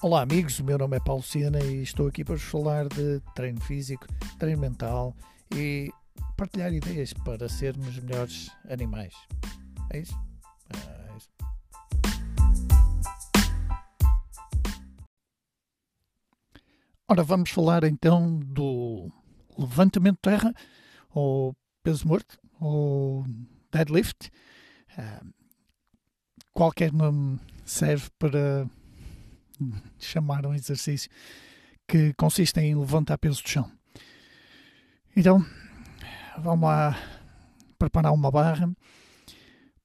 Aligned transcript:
Olá 0.00 0.22
amigos, 0.22 0.60
o 0.60 0.64
meu 0.64 0.78
nome 0.78 0.96
é 0.96 1.00
Paulo 1.00 1.24
Sena 1.24 1.58
e 1.58 1.82
estou 1.82 2.06
aqui 2.06 2.24
para 2.24 2.36
vos 2.36 2.44
falar 2.44 2.86
de 2.86 3.20
treino 3.34 3.60
físico, 3.60 4.06
treino 4.38 4.60
mental 4.60 5.12
e 5.52 5.90
partilhar 6.36 6.72
ideias 6.72 7.12
para 7.12 7.48
sermos 7.48 7.98
melhores 7.98 8.48
animais. 8.70 9.12
É 9.90 9.98
isso? 9.98 10.14
É 10.72 11.16
isso. 11.16 11.28
Ora, 17.08 17.24
vamos 17.24 17.50
falar 17.50 17.82
então 17.82 18.38
do 18.38 19.10
levantamento 19.58 20.14
de 20.14 20.22
terra, 20.22 20.54
ou 21.10 21.56
peso 21.82 22.06
morto, 22.06 22.38
ou 22.60 23.24
deadlift. 23.72 24.30
qualquer 26.54 26.92
nome 26.92 27.40
serve 27.64 28.08
para 28.16 28.64
chamar 29.98 30.46
um 30.46 30.54
exercício 30.54 31.10
que 31.86 32.12
consiste 32.14 32.60
em 32.60 32.74
levantar 32.74 33.18
peso 33.18 33.42
do 33.42 33.48
chão. 33.48 33.70
Então, 35.16 35.44
vamos 36.38 36.68
lá 36.68 36.96
preparar 37.78 38.12
uma 38.12 38.30
barra 38.30 38.70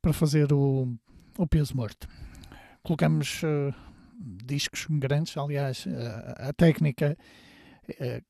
para 0.02 0.13
fazer 0.13 0.52
o, 0.52 0.94
o 1.38 1.48
peso 1.48 1.76
morto. 1.76 2.08
Colocamos 2.84 3.41
uh, 3.44 3.73
discos 4.20 4.86
grandes, 4.90 5.38
aliás, 5.38 5.85
uh, 5.85 6.49
a 6.49 6.54
técnica 6.54 7.18
uh, 7.90 8.26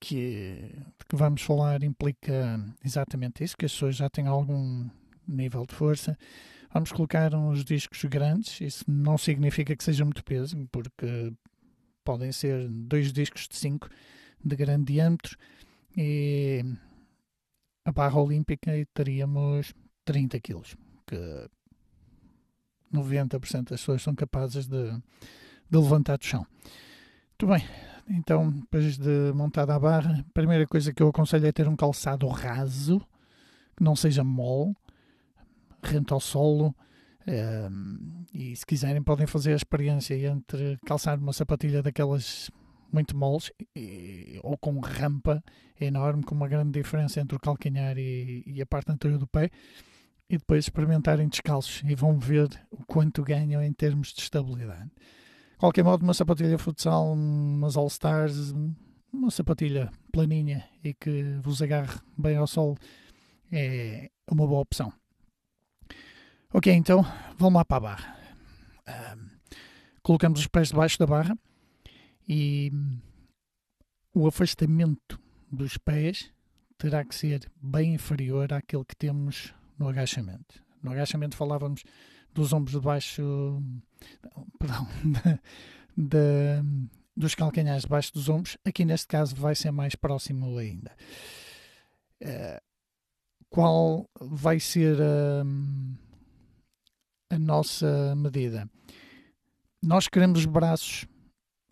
que, 0.00 0.76
que 1.08 1.16
vamos 1.16 1.42
falar 1.42 1.82
implica 1.82 2.60
exatamente 2.84 3.42
isso, 3.42 3.56
que 3.56 3.66
as 3.66 3.72
pessoas 3.72 3.96
já 3.96 4.08
têm 4.08 4.26
algum 4.26 4.88
nível 5.26 5.66
de 5.66 5.74
força 5.74 6.16
Vamos 6.72 6.92
colocar 6.92 7.34
uns 7.34 7.64
discos 7.64 8.04
grandes, 8.04 8.60
isso 8.60 8.84
não 8.86 9.16
significa 9.16 9.74
que 9.74 9.82
seja 9.82 10.04
muito 10.04 10.22
peso, 10.22 10.68
porque 10.70 11.32
podem 12.04 12.30
ser 12.30 12.68
dois 12.68 13.12
discos 13.12 13.48
de 13.48 13.56
5 13.56 13.88
de 14.44 14.56
grande 14.56 14.92
diâmetro. 14.92 15.36
E 15.96 16.62
a 17.84 17.92
barra 17.92 18.20
olímpica 18.20 18.76
e 18.76 18.84
teríamos 18.86 19.72
30 20.04 20.40
kg, 20.40 20.62
que 21.06 21.50
90% 22.92 23.70
das 23.70 23.80
pessoas 23.80 24.02
são 24.02 24.14
capazes 24.14 24.66
de, 24.66 24.90
de 25.70 25.78
levantar 25.78 26.18
do 26.18 26.24
chão. 26.24 26.46
Muito 27.30 27.46
bem, 27.46 27.66
então 28.10 28.50
depois 28.50 28.98
de 28.98 29.32
montada 29.34 29.74
a 29.74 29.78
barra, 29.78 30.20
a 30.20 30.32
primeira 30.34 30.66
coisa 30.66 30.92
que 30.92 31.02
eu 31.02 31.08
aconselho 31.08 31.46
é 31.46 31.52
ter 31.52 31.66
um 31.66 31.76
calçado 31.76 32.26
raso, 32.28 33.00
que 33.76 33.82
não 33.82 33.96
seja 33.96 34.22
mole, 34.22 34.74
rente 35.82 36.12
ao 36.12 36.20
solo. 36.20 36.74
Um, 37.26 38.24
e 38.32 38.56
se 38.56 38.64
quiserem 38.64 39.02
podem 39.02 39.26
fazer 39.26 39.52
a 39.52 39.56
experiência 39.56 40.14
entre 40.14 40.78
calçar 40.86 41.18
uma 41.18 41.32
sapatilha 41.32 41.82
daquelas 41.82 42.50
muito 42.90 43.14
moles 43.14 43.52
e, 43.76 44.40
ou 44.42 44.56
com 44.56 44.78
rampa 44.80 45.42
enorme 45.78 46.22
com 46.22 46.34
uma 46.34 46.48
grande 46.48 46.72
diferença 46.72 47.20
entre 47.20 47.36
o 47.36 47.40
calcanhar 47.40 47.98
e, 47.98 48.42
e, 48.46 48.62
a 48.62 48.66
parte 48.66 48.90
anterior 48.90 49.18
do 49.18 49.26
pé 49.26 49.50
e 50.28 50.38
depois 50.38 50.64
experimentarem 50.64 51.28
descalços 51.28 51.82
e 51.84 51.94
vão 51.94 52.18
ver 52.18 52.48
o 52.70 52.84
quanto 52.86 53.22
ganham 53.22 53.62
em 53.62 53.72
termos 53.72 54.12
de 54.12 54.20
estabilidade. 54.22 54.90
De 55.52 55.58
qualquer 55.58 55.84
modo, 55.84 56.02
uma 56.02 56.14
sapatilha 56.14 56.58
futsal, 56.58 57.12
umas 57.12 57.76
All 57.76 57.88
Stars, 57.88 58.54
uma 59.12 59.30
sapatilha 59.30 59.90
planinha 60.12 60.64
e 60.84 60.94
que 60.94 61.38
vos 61.42 61.62
agarre 61.62 61.98
bem 62.16 62.36
ao 62.36 62.46
sol 62.46 62.76
é 63.50 64.10
uma 64.30 64.46
boa 64.46 64.60
opção. 64.60 64.92
Ok, 66.52 66.72
então 66.72 67.04
vamos 67.36 67.58
lá 67.58 67.64
para 67.64 67.76
a 67.76 67.80
barra. 67.80 68.18
Colocamos 70.02 70.40
os 70.40 70.46
pés 70.46 70.68
debaixo 70.68 70.98
da 70.98 71.06
barra 71.06 71.36
e 72.26 72.72
o 74.14 74.26
afastamento 74.26 75.20
dos 75.52 75.76
pés 75.76 76.32
terá 76.78 77.04
que 77.04 77.14
ser 77.14 77.50
bem 77.60 77.94
inferior 77.94 78.50
àquele 78.52 78.84
que 78.84 78.96
temos 78.96 79.52
no 79.78 79.88
agachamento. 79.88 80.64
No 80.82 80.92
agachamento 80.92 81.36
falávamos 81.36 81.84
dos 82.32 82.52
ombros 82.54 82.72
debaixo, 82.72 83.62
perdão, 84.58 84.88
dos 87.14 87.34
calcanhares 87.34 87.82
debaixo 87.82 88.14
dos 88.14 88.30
ombros. 88.30 88.56
Aqui 88.64 88.86
neste 88.86 89.06
caso 89.06 89.36
vai 89.36 89.54
ser 89.54 89.70
mais 89.70 89.94
próximo 89.94 90.56
ainda. 90.56 90.96
Uh, 92.22 92.60
qual 93.50 94.08
vai 94.18 94.58
ser 94.58 94.98
a. 95.02 95.44
a 97.30 97.38
nossa 97.38 98.14
medida. 98.16 98.68
Nós 99.82 100.08
queremos 100.08 100.40
os 100.40 100.46
braços 100.46 101.06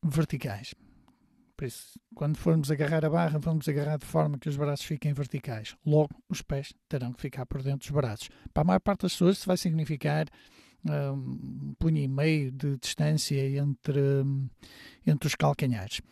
verticais. 0.03 0.75
Por 1.57 1.67
isso, 1.67 1.99
quando 2.15 2.37
formos 2.37 2.71
agarrar 2.71 3.05
a 3.05 3.11
barra, 3.11 3.39
vamos 3.39 3.67
agarrar 3.67 3.97
de 3.97 4.05
forma 4.05 4.39
que 4.39 4.49
os 4.49 4.57
braços 4.57 4.85
fiquem 4.85 5.15
verticais. 5.15 5.75
Logo, 5.87 6.11
os 6.29 6.43
pés 6.43 6.75
terão 6.87 7.13
que 7.15 7.23
ficar 7.23 7.47
por 7.47 7.63
dentro 7.63 7.79
dos 7.79 7.91
braços. 7.91 8.29
Para 8.53 8.63
a 8.63 8.67
maior 8.67 8.81
parte 8.81 9.03
das 9.03 9.13
pessoas, 9.13 9.39
isso 9.39 9.47
vai 9.47 9.57
significar 9.57 10.27
ah, 10.87 11.13
um 11.13 11.75
punho 11.79 11.99
e 11.99 12.09
meio 12.09 12.53
de 12.53 12.77
distância 12.77 13.41
entre, 13.59 14.01
entre 15.07 15.27
os 15.27 15.35
calcanhares. 15.35 16.03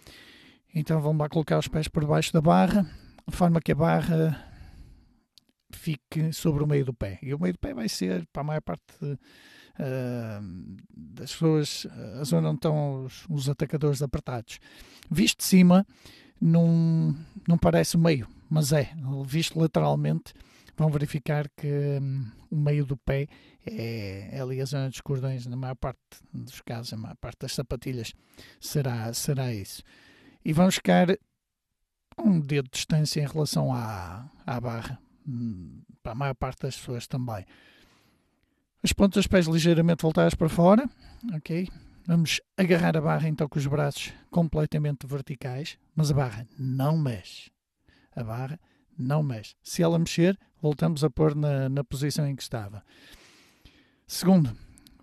Então, 0.75 1.01
vamos 1.01 1.21
lá 1.21 1.29
colocar 1.29 1.59
os 1.59 1.69
pés 1.69 1.89
por 1.89 2.07
baixo 2.07 2.33
da 2.33 2.41
barra, 2.41 2.91
de 3.29 3.37
forma 3.37 3.61
que 3.61 3.73
a 3.73 3.77
barra 3.77 4.54
fique 5.75 6.33
sobre 6.33 6.63
o 6.63 6.67
meio 6.67 6.85
do 6.85 6.95
pé. 6.95 7.19
E 7.23 7.35
o 7.35 7.39
meio 7.39 7.53
do 7.53 7.59
pé 7.59 7.75
vai 7.75 7.89
ser, 7.89 8.27
para 8.33 8.43
a 8.43 8.45
maior 8.45 8.61
parte 8.61 8.83
uh, 9.03 9.17
das 10.97 11.33
pessoas, 11.33 11.87
a 12.21 12.25
zona 12.25 12.49
onde 12.49 12.59
estão 12.59 13.05
os, 13.05 13.27
os, 13.29 13.49
atacadores 13.49 14.03
apertados. 14.03 14.59
Visto 15.11 15.39
de 15.39 15.45
cima, 15.45 15.87
não, 16.41 17.15
não 17.49 17.59
parece 17.59 17.97
o 17.97 17.99
meio, 17.99 18.29
mas 18.49 18.73
é. 18.73 18.93
Visto 19.27 19.59
lateralmente, 19.59 20.33
vão 20.77 20.91
verificar 20.91 21.49
que 21.57 21.99
um, 22.01 22.31
o 22.51 22.57
meio 22.57 22.85
do 22.85 22.97
pé 22.97 23.27
é, 23.67 24.31
é, 24.33 24.41
ali 24.41 24.61
a 24.61 24.65
zona 24.65 24.89
dos 24.89 25.01
cordões, 25.01 25.47
na 25.47 25.57
maior 25.57 25.77
parte 25.77 26.01
dos 26.33 26.61
casos, 26.61 26.93
a 26.93 26.97
maior 26.97 27.17
parte 27.17 27.41
das 27.41 27.55
sapatilhas 27.55 28.13
será, 28.61 29.13
será 29.13 29.53
isso. 29.53 29.83
E 30.45 30.53
vamos 30.53 30.77
ficar 30.77 31.09
um 32.19 32.39
dedo 32.39 32.67
de 32.67 32.73
distância 32.73 33.21
em 33.21 33.27
relação 33.27 33.73
à, 33.73 34.31
à 34.47 34.61
barra 34.61 35.04
para 36.03 36.13
a 36.13 36.15
maior 36.15 36.35
parte 36.35 36.63
das 36.63 36.77
pessoas 36.77 37.07
também. 37.07 37.45
As 38.83 38.93
pontas 38.93 39.23
dos 39.23 39.27
pés 39.27 39.47
ligeiramente 39.47 40.03
voltadas 40.03 40.35
para 40.35 40.49
fora, 40.49 40.89
ok? 41.35 41.69
Vamos 42.07 42.41
agarrar 42.57 42.97
a 42.97 43.01
barra 43.01 43.29
então 43.29 43.49
com 43.49 43.59
os 43.59 43.67
braços 43.67 44.13
completamente 44.31 45.07
verticais, 45.07 45.79
mas 45.97 46.11
a 46.11 46.15
barra 46.15 46.47
não 46.59 46.99
mexe. 46.99 47.51
A 48.15 48.23
barra 48.23 48.61
não 48.99 49.23
mexe. 49.23 49.57
Se 49.63 49.83
ela 49.83 49.99
mexer, 49.99 50.39
voltamos 50.61 51.03
a 51.03 51.09
pôr 51.09 51.35
na, 51.35 51.69
na 51.69 51.83
posição 51.83 52.27
em 52.27 52.37
que 52.37 52.43
estava. 52.43 52.85
Segundo, 54.07 54.55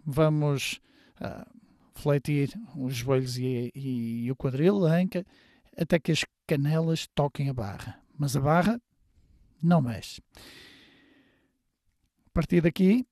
vamos 0.05 0.79
uh, 1.19 1.59
fletir 1.95 2.53
os 2.75 2.95
joelhos 2.95 3.37
e, 3.37 3.71
e, 3.73 4.25
e 4.25 4.31
o 4.31 4.35
quadril, 4.35 4.85
a 4.85 4.93
anca, 4.93 5.25
até 5.75 5.99
que 5.99 6.11
as 6.11 6.23
canelas 6.45 7.07
toquem 7.15 7.49
a 7.49 7.53
barra. 7.53 7.99
Mas 8.15 8.35
a 8.35 8.41
barra 8.41 8.79
não 9.61 9.81
mexe. 9.81 10.21
A 12.25 12.29
partir 12.33 12.61
daqui, 12.61 13.05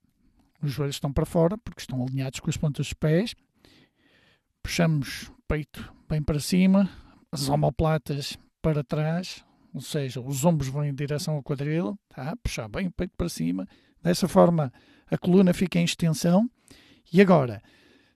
os 0.61 0.71
joelhos 0.71 0.95
estão 0.95 1.11
para 1.11 1.25
fora, 1.25 1.57
porque 1.57 1.81
estão 1.81 2.03
alinhados 2.03 2.39
com 2.39 2.49
as 2.49 2.57
pontas 2.57 2.87
dos 2.87 2.93
pés. 2.93 3.35
Puxamos 4.61 5.29
o 5.29 5.41
peito 5.47 5.93
bem 6.07 6.21
para 6.21 6.39
cima, 6.39 6.89
as 7.31 7.49
omoplatas 7.49 8.37
para 8.61 8.83
trás, 8.83 9.43
ou 9.73 9.81
seja, 9.81 10.19
os 10.19 10.43
ombros 10.43 10.69
vão 10.69 10.83
em 10.83 10.93
direção 10.93 11.35
ao 11.35 11.43
quadril, 11.43 11.97
tá? 12.09 12.35
puxar 12.37 12.67
bem 12.67 12.87
o 12.87 12.91
peito 12.91 13.13
para 13.15 13.29
cima. 13.29 13.67
Dessa 14.01 14.27
forma, 14.27 14.71
a 15.09 15.17
coluna 15.17 15.53
fica 15.53 15.79
em 15.79 15.83
extensão. 15.83 16.49
E 17.11 17.21
agora, 17.21 17.61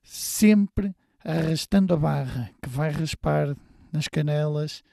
sempre 0.03 0.95
arrastando 1.23 1.93
a 1.93 1.97
barra, 1.97 2.49
que 2.61 2.69
vai 2.69 2.91
raspar 2.91 3.55
nas 3.91 4.07
canelas, 4.07 4.83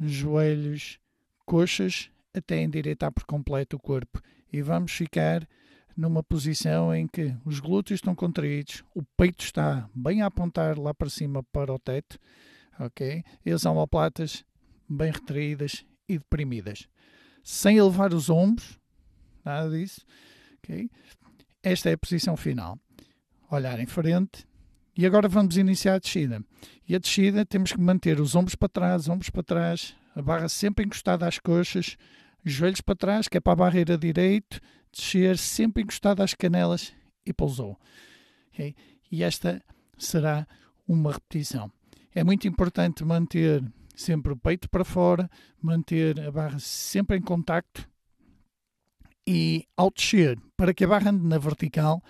joelhos, 0.00 0.98
coxas 1.46 2.10
até 2.34 2.62
endireitar 2.62 3.12
por 3.12 3.24
completo 3.24 3.76
o 3.76 3.80
corpo 3.80 4.20
e 4.52 4.62
vamos 4.62 4.92
ficar 4.92 5.46
numa 5.96 6.22
posição 6.22 6.94
em 6.94 7.06
que 7.06 7.34
os 7.44 7.60
glúteos 7.60 7.98
estão 7.98 8.14
contraídos, 8.14 8.82
o 8.94 9.02
peito 9.16 9.44
está 9.44 9.88
bem 9.94 10.22
a 10.22 10.26
apontar 10.26 10.78
lá 10.78 10.94
para 10.94 11.10
cima 11.10 11.42
para 11.42 11.72
o 11.72 11.78
teto, 11.78 12.18
ok? 12.78 13.22
E 13.44 13.50
as 13.50 13.64
omoplatas 13.64 14.44
bem 14.88 15.10
retraídas 15.10 15.84
e 16.08 16.18
deprimidas, 16.18 16.88
sem 17.42 17.76
elevar 17.76 18.12
os 18.12 18.30
ombros, 18.30 18.78
nada 19.44 19.70
disso, 19.70 20.00
ok? 20.58 20.90
Esta 21.62 21.90
é 21.90 21.92
a 21.92 21.98
posição 21.98 22.36
final. 22.36 22.78
Olhar 23.50 23.78
em 23.78 23.86
frente 23.86 24.46
e 24.96 25.06
agora 25.06 25.28
vamos 25.28 25.56
iniciar 25.56 25.94
a 25.94 25.98
descida. 25.98 26.42
E 26.88 26.94
a 26.94 26.98
descida 26.98 27.46
temos 27.46 27.72
que 27.72 27.80
manter 27.80 28.20
os 28.20 28.34
ombros 28.34 28.54
para 28.54 28.68
trás, 28.68 29.08
ombros 29.08 29.30
para 29.30 29.42
trás, 29.42 29.94
a 30.14 30.20
barra 30.20 30.48
sempre 30.48 30.84
encostada 30.84 31.26
às 31.26 31.38
coxas, 31.38 31.96
joelhos 32.44 32.80
para 32.80 32.96
trás, 32.96 33.28
que 33.28 33.36
é 33.36 33.40
para 33.40 33.52
a 33.52 33.56
barreira 33.56 33.96
direito, 33.96 34.60
descer 34.92 35.38
sempre 35.38 35.82
encostado 35.82 36.22
às 36.22 36.34
canelas 36.34 36.92
e 37.24 37.32
pousou. 37.32 37.78
Okay? 38.52 38.74
E 39.10 39.22
esta 39.22 39.62
será 39.96 40.46
uma 40.86 41.12
repetição. 41.12 41.70
É 42.14 42.22
muito 42.22 42.46
importante 42.46 43.04
manter 43.04 43.62
sempre 43.94 44.32
o 44.32 44.36
peito 44.36 44.68
para 44.68 44.84
fora, 44.84 45.30
manter 45.60 46.20
a 46.20 46.30
barra 46.30 46.58
sempre 46.58 47.16
em 47.16 47.22
contacto 47.22 47.88
e 49.26 49.66
ao 49.76 49.90
descer, 49.90 50.38
para 50.56 50.74
que 50.74 50.84
a 50.84 50.88
barra 50.88 51.10
ande 51.10 51.24
na 51.26 51.38
vertical, 51.38 52.02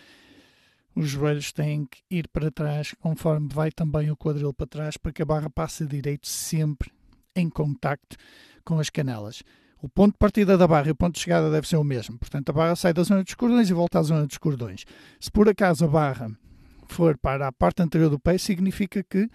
os 0.94 1.08
joelhos 1.08 1.52
têm 1.52 1.86
que 1.86 2.02
ir 2.10 2.28
para 2.28 2.50
trás, 2.50 2.94
conforme 3.00 3.48
vai 3.52 3.70
também 3.70 4.10
o 4.10 4.16
quadril 4.16 4.52
para 4.52 4.66
trás, 4.66 4.96
para 4.96 5.12
que 5.12 5.22
a 5.22 5.26
barra 5.26 5.50
passe 5.50 5.86
direito 5.86 6.26
sempre 6.26 6.90
em 7.34 7.48
contacto 7.48 8.16
com 8.64 8.78
as 8.78 8.90
canelas. 8.90 9.42
O 9.82 9.88
ponto 9.88 10.12
de 10.12 10.18
partida 10.18 10.56
da 10.56 10.68
barra 10.68 10.86
e 10.86 10.90
o 10.92 10.94
ponto 10.94 11.16
de 11.16 11.20
chegada 11.20 11.50
deve 11.50 11.66
ser 11.66 11.76
o 11.76 11.82
mesmo. 11.82 12.16
Portanto, 12.16 12.48
a 12.50 12.52
barra 12.52 12.76
sai 12.76 12.92
da 12.92 13.02
zona 13.02 13.24
dos 13.24 13.34
cordões 13.34 13.68
e 13.68 13.72
volta 13.72 13.98
à 13.98 14.02
zona 14.04 14.24
dos 14.24 14.38
cordões. 14.38 14.84
Se 15.18 15.28
por 15.28 15.48
acaso 15.48 15.84
a 15.84 15.88
barra 15.88 16.30
for 16.86 17.18
para 17.18 17.48
a 17.48 17.52
parte 17.52 17.82
anterior 17.82 18.08
do 18.08 18.18
pé, 18.18 18.38
significa 18.38 19.02
que 19.02 19.28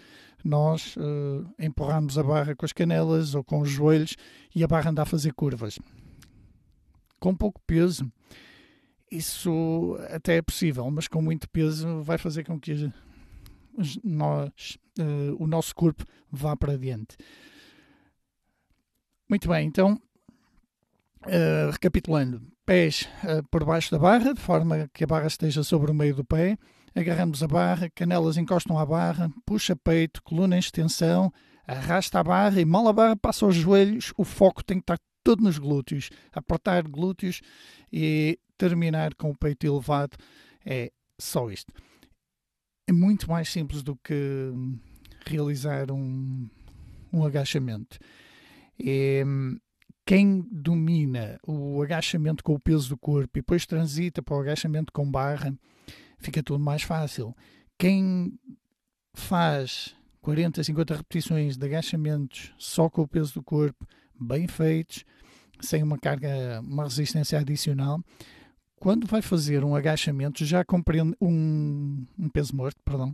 nós 0.46 0.96
uh, 0.96 1.46
empurramos 1.60 2.18
a 2.18 2.24
barra 2.24 2.56
com 2.56 2.66
as 2.66 2.72
canelas 2.72 3.36
ou 3.36 3.44
com 3.44 3.60
os 3.60 3.70
joelhos 3.70 4.16
e 4.56 4.64
a 4.64 4.68
barra 4.68 4.90
anda 4.90 5.02
a 5.02 5.06
fazer 5.06 5.34
curvas. 5.34 5.78
Com 7.20 7.36
pouco 7.36 7.60
peso, 7.68 8.10
isso 9.12 9.98
até 10.12 10.38
é 10.38 10.42
possível, 10.42 10.90
mas 10.90 11.10
com 11.10 11.22
muito 11.22 11.50
peso 11.50 12.02
vai 12.04 12.18
fazer 12.18 12.46
com 12.46 12.58
que 12.58 12.90
nós, 14.02 14.78
uh, 14.98 15.36
o 15.38 15.46
nosso 15.46 15.76
corpo 15.76 16.06
vá 16.32 16.56
para 16.56 16.78
diante. 16.78 17.18
Muito 19.28 19.50
bem, 19.50 19.68
então, 19.68 20.02
uh, 21.28 21.72
recapitulando: 21.72 22.42
pés 22.66 23.08
uh, 23.24 23.48
por 23.50 23.64
baixo 23.64 23.92
da 23.92 24.00
barra, 24.00 24.34
de 24.34 24.42
forma 24.42 24.90
que 24.94 25.04
a 25.04 25.08
barra 25.08 25.28
esteja 25.28 25.64
sobre 25.64 25.92
o 25.92 25.94
meio 25.94 26.16
do 26.16 26.26
pé. 26.26 26.58
Agarramos 26.96 27.44
a 27.44 27.48
barra, 27.48 27.90
canelas 27.94 28.38
encostam 28.38 28.80
à 28.80 28.86
barra, 28.86 29.30
puxa 29.46 29.76
peito, 29.76 30.24
coluna 30.24 30.56
em 30.56 30.60
extensão, 30.60 31.32
arrasta 31.68 32.20
a 32.20 32.24
barra 32.24 32.60
e 32.60 32.66
mal 32.66 32.88
a 32.88 32.94
barra 32.94 33.16
passa 33.16 33.46
aos 33.46 33.56
joelhos, 33.56 34.12
o 34.18 34.24
foco 34.24 34.64
tem 34.64 34.78
que 34.78 34.84
estar 34.84 34.98
todo 35.24 35.44
nos 35.44 35.60
glúteos. 35.60 36.10
Apertar 36.32 36.84
glúteos 36.88 37.42
e 37.92 38.40
terminar 38.58 39.14
com 39.16 39.30
o 39.30 39.38
peito 39.38 39.68
elevado. 39.68 40.16
É 40.66 40.90
só 41.20 41.52
isto. 41.52 41.74
É 42.88 42.94
muito 42.94 43.30
mais 43.30 43.50
simples 43.50 43.84
do 43.84 43.98
que 43.98 44.54
realizar 45.26 45.92
um, 45.92 46.50
um 47.12 47.26
agachamento. 47.26 48.00
É, 48.82 49.24
quem 50.08 50.48
domina 50.50 51.38
o 51.46 51.84
agachamento 51.84 52.42
com 52.42 52.54
o 52.54 52.60
peso 52.60 52.88
do 52.88 52.98
corpo 52.98 53.38
e 53.38 53.42
depois 53.42 53.66
transita 53.66 54.24
para 54.24 54.38
o 54.38 54.40
agachamento 54.40 54.94
com 54.94 55.12
barra, 55.12 55.54
fica 56.18 56.42
tudo 56.42 56.64
mais 56.64 56.82
fácil. 56.82 57.36
Quem 57.78 58.40
faz 59.14 59.94
40, 60.22 60.64
50 60.64 60.96
repetições 60.96 61.58
de 61.58 61.66
agachamentos 61.66 62.54
só 62.58 62.90
com 62.90 63.02
o 63.02 63.08
peso 63.08 63.34
do 63.34 63.44
corpo, 63.44 63.86
bem 64.18 64.48
feitos, 64.48 65.04
sem 65.60 65.84
uma 65.84 65.98
carga, 65.98 66.62
uma 66.62 66.86
resistência 66.86 67.38
adicional, 67.38 68.02
quando 68.78 69.06
vai 69.06 69.22
fazer 69.22 69.62
um 69.62 69.76
agachamento, 69.76 70.46
já 70.46 70.64
compreende 70.64 71.18
um, 71.20 72.06
um 72.18 72.30
peso 72.30 72.56
morto, 72.56 72.78
perdão, 72.86 73.14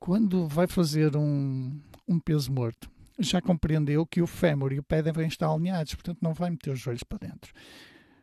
quando 0.00 0.48
vai 0.48 0.66
fazer 0.66 1.16
um, 1.16 1.80
um 2.08 2.18
peso 2.18 2.50
morto, 2.50 2.90
já 3.18 3.40
compreendeu 3.40 4.06
que 4.06 4.20
o 4.20 4.26
fémur 4.26 4.72
e 4.72 4.78
o 4.78 4.82
pé 4.82 5.02
devem 5.02 5.28
estar 5.28 5.48
alinhados, 5.48 5.94
portanto 5.94 6.18
não 6.20 6.34
vai 6.34 6.50
meter 6.50 6.70
os 6.70 6.80
joelhos 6.80 7.04
para 7.04 7.18
dentro. 7.18 7.52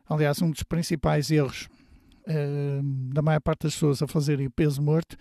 Aliás, 0.08 0.40
um 0.42 0.50
dos 0.50 0.62
principais 0.62 1.30
erros 1.30 1.68
uh, 2.26 3.12
da 3.12 3.22
maior 3.22 3.40
parte 3.40 3.62
das 3.62 3.74
pessoas 3.74 4.02
a 4.02 4.06
fazerem 4.06 4.46
o 4.46 4.50
peso 4.50 4.82
morto 4.82 5.16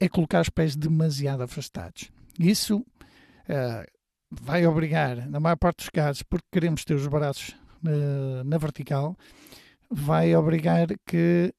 é 0.00 0.08
colocar 0.08 0.40
os 0.40 0.48
pés 0.48 0.74
demasiado 0.74 1.42
afastados. 1.42 2.10
Isso 2.38 2.78
uh, 2.78 3.86
vai 4.30 4.66
obrigar, 4.66 5.28
na 5.28 5.38
maior 5.38 5.56
parte 5.56 5.78
dos 5.78 5.90
casos, 5.90 6.22
porque 6.22 6.46
queremos 6.50 6.84
ter 6.84 6.94
os 6.94 7.06
braços 7.06 7.50
uh, 7.84 8.42
na 8.44 8.58
vertical, 8.58 9.16
vai 9.90 10.34
obrigar 10.34 10.88
que, 11.06 11.54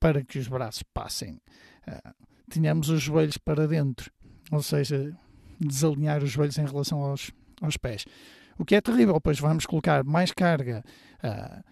para 0.00 0.24
que 0.24 0.38
os 0.38 0.48
braços 0.48 0.82
passem, 0.94 1.38
tenhamos 2.50 2.88
os 2.88 3.02
joelhos 3.02 3.36
para 3.36 3.68
dentro. 3.68 4.10
Ou 4.50 4.62
seja, 4.62 5.14
desalinhar 5.58 6.22
os 6.22 6.30
joelhos 6.30 6.58
em 6.58 6.64
relação 6.64 7.00
aos, 7.00 7.30
aos 7.60 7.76
pés. 7.76 8.04
O 8.58 8.64
que 8.64 8.74
é 8.74 8.80
terrível, 8.80 9.20
pois 9.20 9.38
vamos 9.38 9.66
colocar 9.66 10.02
mais 10.04 10.32
carga 10.32 10.84
uh, 11.22 11.64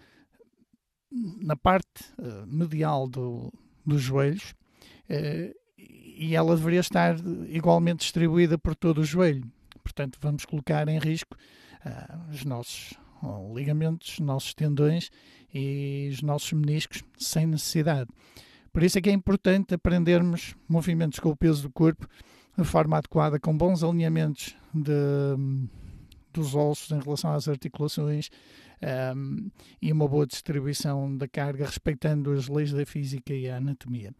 na 1.11 1.55
parte 1.55 2.03
uh, 2.17 2.47
medial 2.47 3.07
do, 3.07 3.51
dos 3.85 4.01
joelhos 4.01 4.53
uh, 5.09 5.53
e 5.77 6.35
ela 6.35 6.55
deveria 6.55 6.79
estar 6.79 7.15
igualmente 7.49 7.99
distribuída 7.99 8.57
por 8.57 8.73
todo 8.73 8.99
o 8.99 9.03
joelho. 9.03 9.43
Portanto, 9.83 10.17
vamos 10.21 10.45
colocar 10.45 10.87
em 10.87 10.97
risco 10.99 11.37
os 12.29 12.43
nossos 12.43 12.93
ligamentos, 13.53 14.13
os 14.13 14.19
nossos 14.19 14.53
tendões 14.53 15.09
e 15.53 16.09
os 16.11 16.21
nossos 16.21 16.51
meniscos 16.51 17.03
sem 17.17 17.45
necessidade. 17.45 18.09
Por 18.73 18.83
isso 18.83 18.97
é 18.97 19.01
que 19.01 19.09
é 19.09 19.13
importante 19.13 19.73
aprendermos 19.73 20.55
movimentos 20.67 21.19
com 21.19 21.29
o 21.29 21.37
peso 21.37 21.63
do 21.63 21.71
corpo 21.71 22.07
de 22.57 22.63
forma 22.63 22.97
adequada, 22.97 23.39
com 23.39 23.55
bons 23.55 23.83
alinhamentos 23.83 24.55
de, 24.73 24.91
dos 26.33 26.55
ossos 26.55 26.91
em 26.91 26.99
relação 26.99 27.31
às 27.33 27.47
articulações 27.47 28.29
um, 29.15 29.49
e 29.81 29.91
uma 29.91 30.07
boa 30.07 30.25
distribuição 30.25 31.15
da 31.15 31.27
carga, 31.27 31.65
respeitando 31.65 32.31
as 32.31 32.47
leis 32.47 32.71
da 32.71 32.85
física 32.85 33.33
e 33.33 33.49
a 33.49 33.57
anatomia. 33.57 34.13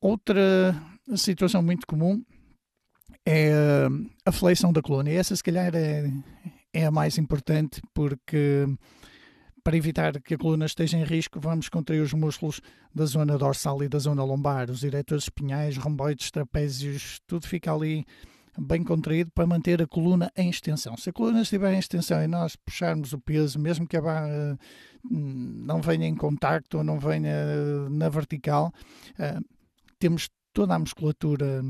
Outra 0.00 0.74
situação 1.16 1.62
muito 1.62 1.86
comum 1.86 2.22
é 3.26 3.52
a 4.24 4.30
flexão 4.30 4.72
da 4.72 4.82
coluna. 4.82 5.10
E 5.10 5.16
essa, 5.16 5.34
se 5.34 5.42
calhar, 5.42 5.74
é, 5.74 6.10
é 6.72 6.86
a 6.86 6.90
mais 6.90 7.18
importante 7.18 7.80
porque 7.94 8.66
para 9.64 9.78
evitar 9.78 10.20
que 10.20 10.34
a 10.34 10.38
coluna 10.38 10.66
esteja 10.66 10.98
em 10.98 11.04
risco, 11.04 11.40
vamos 11.40 11.70
contrair 11.70 12.02
os 12.02 12.12
músculos 12.12 12.60
da 12.94 13.06
zona 13.06 13.38
dorsal 13.38 13.82
e 13.82 13.88
da 13.88 13.98
zona 13.98 14.22
lombar, 14.22 14.70
os 14.70 14.80
diretores 14.80 15.24
espinhais, 15.24 15.78
romboides, 15.78 16.30
trapézios, 16.30 17.18
tudo 17.26 17.48
fica 17.48 17.72
ali 17.72 18.04
bem 18.58 18.84
contraído 18.84 19.30
para 19.32 19.46
manter 19.46 19.82
a 19.82 19.86
coluna 19.86 20.30
em 20.36 20.50
extensão. 20.50 20.96
Se 20.98 21.10
a 21.10 21.12
coluna 21.12 21.40
estiver 21.40 21.72
em 21.72 21.78
extensão 21.78 22.22
e 22.22 22.28
nós 22.28 22.54
puxarmos 22.56 23.14
o 23.14 23.18
peso, 23.18 23.58
mesmo 23.58 23.86
que 23.86 23.96
a 23.96 24.02
barra 24.02 24.58
hum, 25.10 25.62
não 25.66 25.80
venha 25.80 26.06
em 26.06 26.14
contacto 26.14 26.78
ou 26.78 26.84
não 26.84 27.00
venha 27.00 27.88
na 27.90 28.08
vertical, 28.10 28.72
uh, 29.18 29.44
temos 29.98 30.28
toda 30.52 30.74
a 30.74 30.78
musculatura 30.78 31.64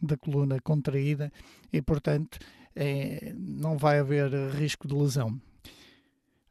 da 0.00 0.16
coluna 0.16 0.60
contraída 0.60 1.30
e, 1.72 1.82
portanto, 1.82 2.38
é, 2.74 3.34
não 3.36 3.76
vai 3.76 3.98
haver 3.98 4.30
risco 4.54 4.86
de 4.86 4.94
lesão. 4.94 5.40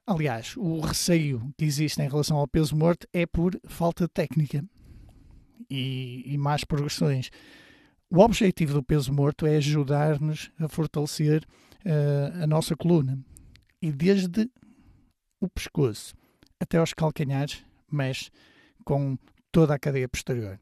Aliás, 0.07 0.55
o 0.55 0.79
receio 0.81 1.51
que 1.57 1.65
existe 1.65 1.99
em 1.99 2.07
relação 2.07 2.37
ao 2.37 2.47
peso 2.47 2.75
morto 2.75 3.07
é 3.11 3.25
por 3.25 3.59
falta 3.67 4.05
de 4.05 4.13
técnica 4.13 4.63
e, 5.69 6.23
e 6.27 6.37
más 6.37 6.63
progressões. 6.63 7.31
O 8.09 8.19
objetivo 8.19 8.73
do 8.73 8.83
peso 8.83 9.11
morto 9.11 9.47
é 9.47 9.57
ajudar-nos 9.57 10.51
a 10.59 10.67
fortalecer 10.67 11.43
uh, 11.83 12.43
a 12.43 12.45
nossa 12.45 12.75
coluna 12.75 13.17
e 13.81 13.91
desde 13.91 14.47
o 15.41 15.49
pescoço 15.49 16.13
até 16.59 16.77
aos 16.77 16.93
calcanhares 16.93 17.63
mexe 17.91 18.29
com 18.83 19.17
toda 19.51 19.73
a 19.73 19.79
cadeia 19.79 20.07
posterior. 20.07 20.59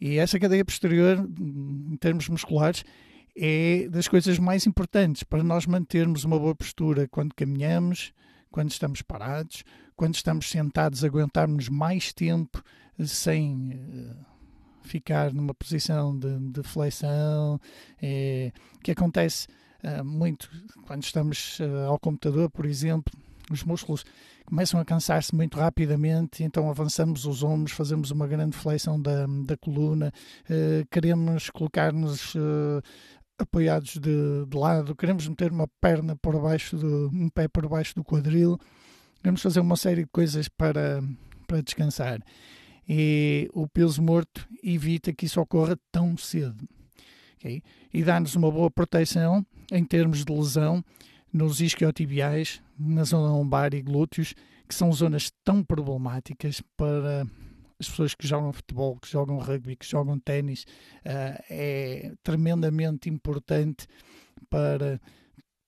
E 0.00 0.16
essa 0.16 0.38
cadeia 0.38 0.64
posterior, 0.64 1.28
em 1.38 1.96
termos 1.98 2.28
musculares, 2.28 2.84
é 3.36 3.86
das 3.88 4.08
coisas 4.08 4.38
mais 4.38 4.66
importantes 4.66 5.22
para 5.22 5.42
nós 5.42 5.66
mantermos 5.66 6.24
uma 6.24 6.38
boa 6.38 6.54
postura 6.54 7.06
quando 7.08 7.34
caminhamos, 7.34 8.12
quando 8.50 8.70
estamos 8.70 9.02
parados, 9.02 9.64
quando 9.96 10.14
estamos 10.14 10.48
sentados, 10.48 11.04
aguentarmos 11.04 11.68
mais 11.68 12.12
tempo 12.12 12.62
sem 13.06 13.72
uh, 13.72 14.16
ficar 14.82 15.32
numa 15.32 15.54
posição 15.54 16.16
de, 16.18 16.38
de 16.50 16.62
flexão, 16.62 17.60
é, 18.00 18.52
que 18.82 18.90
acontece 18.90 19.46
uh, 19.84 20.04
muito 20.04 20.50
quando 20.86 21.02
estamos 21.02 21.58
uh, 21.60 21.88
ao 21.88 21.98
computador, 21.98 22.50
por 22.50 22.64
exemplo, 22.64 23.12
os 23.50 23.64
músculos 23.64 24.04
começam 24.44 24.78
a 24.80 24.84
cansar-se 24.84 25.34
muito 25.34 25.58
rapidamente, 25.58 26.42
então 26.42 26.70
avançamos 26.70 27.24
os 27.24 27.42
ombros, 27.42 27.72
fazemos 27.72 28.10
uma 28.10 28.26
grande 28.26 28.56
flexão 28.56 29.00
da, 29.00 29.26
da 29.44 29.56
coluna, 29.58 30.10
queremos 30.90 31.50
colocar-nos 31.50 32.34
apoiados 33.38 33.96
de, 33.96 34.46
de, 34.46 34.56
lado, 34.56 34.94
queremos 34.94 35.26
meter 35.28 35.52
uma 35.52 35.68
perna 35.80 36.16
por 36.16 36.40
baixo 36.40 36.76
do, 36.76 37.10
um 37.12 37.28
pé 37.28 37.48
por 37.48 37.68
baixo 37.68 37.94
do 37.94 38.04
quadril, 38.04 38.58
queremos 39.22 39.40
fazer 39.42 39.60
uma 39.60 39.76
série 39.76 40.02
de 40.02 40.10
coisas 40.10 40.48
para, 40.48 41.02
para 41.46 41.62
descansar. 41.62 42.20
E 42.88 43.50
o 43.52 43.68
peso 43.68 44.02
morto 44.02 44.48
evita 44.62 45.12
que 45.12 45.26
isso 45.26 45.40
ocorra 45.40 45.78
tão 45.92 46.16
cedo. 46.16 46.66
Okay? 47.36 47.62
E 47.92 48.02
dá-nos 48.02 48.34
uma 48.34 48.50
boa 48.50 48.70
proteção 48.70 49.46
em 49.70 49.84
termos 49.84 50.24
de 50.24 50.32
lesão 50.32 50.82
nos 51.32 51.60
isquiotibiais, 51.60 52.62
na 52.78 53.04
zona 53.04 53.30
lombar 53.30 53.74
e 53.74 53.82
glúteos, 53.82 54.34
que 54.66 54.74
são 54.74 54.92
zonas 54.92 55.30
tão 55.44 55.62
problemáticas 55.62 56.62
para 56.76 57.26
as 57.80 57.88
pessoas 57.88 58.14
que 58.14 58.26
jogam 58.26 58.52
futebol, 58.52 58.98
que 58.98 59.08
jogam 59.08 59.38
rugby, 59.38 59.76
que 59.76 59.86
jogam 59.86 60.18
ténis, 60.18 60.64
uh, 61.06 61.42
é 61.48 62.12
tremendamente 62.22 63.08
importante 63.08 63.86
para 64.50 65.00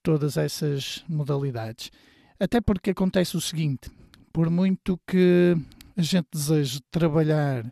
todas 0.03 0.37
essas 0.37 1.05
modalidades. 1.09 1.91
Até 2.39 2.61
porque 2.61 2.91
acontece 2.91 3.37
o 3.37 3.41
seguinte: 3.41 3.91
por 4.33 4.51
muito 4.51 4.99
que 5.07 5.57
a 5.97 6.03
gente 6.03 6.29
deseje 6.33 6.81
trabalhar 6.91 7.65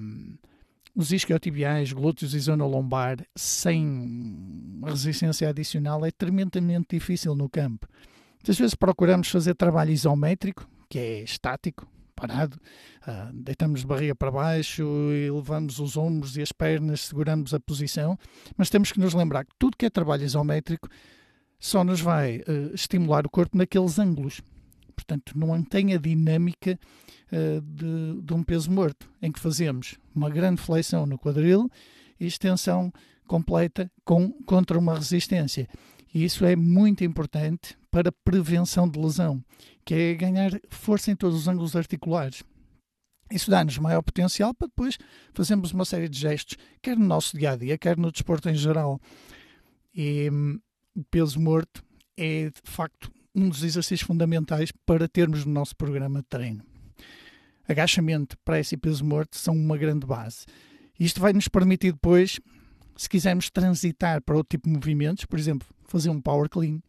um, 0.00 0.36
os 0.94 1.12
isquiotibiais, 1.12 1.92
glúteos 1.92 2.34
e 2.34 2.40
zona 2.40 2.66
lombar 2.66 3.24
sem 3.34 4.80
resistência 4.84 5.48
adicional, 5.48 6.04
é 6.04 6.10
tremendamente 6.10 6.96
difícil 6.96 7.34
no 7.34 7.48
campo. 7.48 7.88
Muitas 8.34 8.58
vezes 8.58 8.74
procuramos 8.74 9.28
fazer 9.28 9.54
trabalho 9.54 9.90
isométrico, 9.90 10.68
que 10.88 10.98
é 10.98 11.22
estático, 11.22 11.86
parado, 12.14 12.58
uh, 13.06 13.32
deitamos 13.32 13.80
de 13.80 13.86
barriga 13.86 14.14
para 14.14 14.30
baixo 14.30 14.82
e 15.12 15.30
levamos 15.30 15.78
os 15.78 15.96
ombros 15.96 16.36
e 16.36 16.42
as 16.42 16.52
pernas, 16.52 17.02
seguramos 17.02 17.52
a 17.52 17.60
posição, 17.60 18.18
mas 18.56 18.70
temos 18.70 18.92
que 18.92 19.00
nos 19.00 19.14
lembrar 19.14 19.44
que 19.44 19.52
tudo 19.58 19.76
que 19.76 19.86
é 19.86 19.90
trabalho 19.90 20.24
isométrico 20.24 20.88
só 21.58 21.82
nos 21.82 22.00
vai 22.00 22.38
uh, 22.38 22.74
estimular 22.74 23.26
o 23.26 23.30
corpo 23.30 23.56
naqueles 23.56 23.98
ângulos. 23.98 24.40
Portanto, 24.94 25.36
não 25.36 25.62
tem 25.62 25.92
a 25.92 25.98
dinâmica 25.98 26.78
uh, 27.32 27.60
de, 27.60 28.22
de, 28.22 28.34
um 28.34 28.42
peso 28.42 28.70
morto, 28.70 29.08
em 29.20 29.32
que 29.32 29.40
fazemos 29.40 29.96
uma 30.14 30.30
grande 30.30 30.60
flexão 30.60 31.06
no 31.06 31.18
quadril 31.18 31.70
e 32.18 32.26
extensão 32.26 32.92
completa 33.26 33.90
com, 34.04 34.30
contra 34.44 34.78
uma 34.78 34.94
resistência. 34.94 35.68
E 36.14 36.24
isso 36.24 36.44
é 36.44 36.54
muito 36.54 37.02
importante 37.02 37.76
para 37.94 38.10
prevenção 38.10 38.88
de 38.88 38.98
lesão, 38.98 39.40
que 39.84 39.94
é 39.94 40.14
ganhar 40.14 40.50
força 40.68 41.12
em 41.12 41.14
todos 41.14 41.38
os 41.38 41.46
ângulos 41.46 41.76
articulares. 41.76 42.42
Isso 43.30 43.48
dá-nos 43.48 43.78
maior 43.78 44.02
potencial 44.02 44.52
para 44.52 44.66
depois 44.66 44.98
fazermos 45.32 45.70
uma 45.70 45.84
série 45.84 46.08
de 46.08 46.18
gestos, 46.18 46.56
quer 46.82 46.98
no 46.98 47.06
nosso 47.06 47.38
dia 47.38 47.52
a 47.52 47.56
dia, 47.56 47.78
quer 47.78 47.96
no 47.96 48.10
desporto 48.10 48.48
em 48.48 48.54
geral. 48.56 49.00
E 49.94 50.28
hum, 50.28 50.58
o 50.92 51.04
peso 51.04 51.38
morto 51.38 51.84
é, 52.16 52.46
de 52.46 52.68
facto, 52.68 53.12
um 53.32 53.48
dos 53.48 53.62
exercícios 53.62 54.00
fundamentais 54.00 54.72
para 54.84 55.06
termos 55.06 55.44
no 55.44 55.52
nosso 55.52 55.76
programa 55.76 56.18
de 56.18 56.26
treino. 56.26 56.64
Agachamento, 57.68 58.36
pressa 58.44 58.74
e 58.74 58.76
peso 58.76 59.04
morto 59.04 59.36
são 59.36 59.54
uma 59.54 59.78
grande 59.78 60.04
base. 60.04 60.46
Isto 60.98 61.20
vai 61.20 61.32
nos 61.32 61.46
permitir 61.46 61.92
depois 61.92 62.40
se 62.96 63.08
quisermos 63.08 63.50
transitar 63.50 64.20
para 64.20 64.34
outro 64.34 64.50
tipo 64.50 64.68
de 64.68 64.74
movimentos, 64.74 65.26
por 65.26 65.38
exemplo, 65.38 65.68
fazer 65.84 66.10
um 66.10 66.20
power 66.20 66.48
clean 66.48 66.80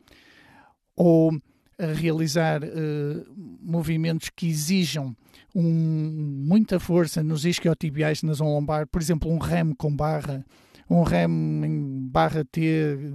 ou 0.95 1.31
realizar 1.77 2.63
uh, 2.63 3.25
movimentos 3.61 4.29
que 4.29 4.47
exijam 4.47 5.15
um, 5.53 6.43
muita 6.47 6.79
força 6.79 7.21
nos 7.23 7.45
isquiotibiais 7.45 8.23
na 8.23 8.33
zona 8.33 8.51
lombar, 8.51 8.87
por 8.87 9.01
exemplo, 9.01 9.31
um 9.31 9.37
remo 9.37 9.75
com 9.75 9.93
barra, 9.95 10.45
um 10.89 11.03
remo 11.03 11.65
em 11.65 12.07
barra 12.07 12.43
T, 12.45 13.13